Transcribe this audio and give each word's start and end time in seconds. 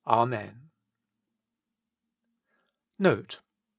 Amen. 0.07 0.71
NOTE. 2.97 3.39